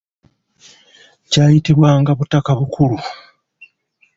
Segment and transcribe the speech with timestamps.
[1.31, 2.97] Kyayitibwanga Butakabukula.